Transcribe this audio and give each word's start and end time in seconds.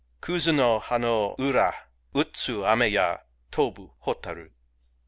Kuzu 0.19 0.51
no 0.51 0.79
ha 0.79 0.97
no 0.97 1.35
Ura, 1.37 1.71
utsu 2.15 2.65
ame 2.65 2.87
ya, 2.91 3.19
Tobu 3.51 3.93
hotaru! 3.99 4.49